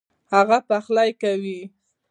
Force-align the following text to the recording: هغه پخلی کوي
هغه 0.33 0.57
پخلی 0.69 1.09
کوي 1.21 1.59